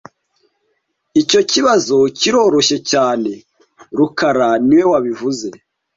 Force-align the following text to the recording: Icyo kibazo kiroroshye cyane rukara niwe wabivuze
Icyo 1.21 1.41
kibazo 1.51 1.95
kiroroshye 2.19 2.77
cyane 2.91 3.31
rukara 3.97 4.49
niwe 4.65 4.85
wabivuze 4.91 5.47